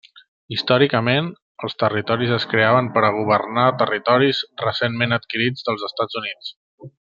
Històricament, 0.53 1.27
els 1.67 1.75
territoris 1.83 2.33
es 2.37 2.47
creaven 2.55 2.89
per 2.97 3.05
a 3.09 3.13
governar 3.19 3.67
territoris 3.83 4.41
recentment 4.65 5.17
adquirits 5.21 5.69
dels 5.69 5.89
Estats 5.91 6.23
Units. 6.25 6.53